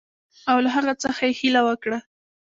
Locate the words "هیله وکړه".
1.39-1.97